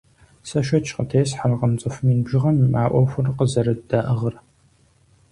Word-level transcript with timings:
Сэ 0.47 0.59
шэч 0.67 0.85
къытесхьэркъым 0.95 1.73
цӀыху 1.79 2.03
мин 2.05 2.19
бжыгъэхэм 2.25 2.73
а 2.81 2.83
Ӏуэхур 2.91 3.27
къызэрыддаӀыгъыр. 3.37 4.35